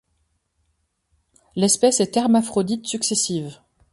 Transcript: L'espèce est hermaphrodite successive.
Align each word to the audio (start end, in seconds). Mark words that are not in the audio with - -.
L'espèce 1.55 1.99
est 1.99 2.17
hermaphrodite 2.17 2.87
successive. 2.87 3.61